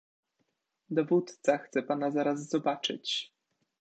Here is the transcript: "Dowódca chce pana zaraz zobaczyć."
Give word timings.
"Dowódca 0.89 1.57
chce 1.57 1.83
pana 1.83 2.11
zaraz 2.11 2.49
zobaczyć." 2.49 3.33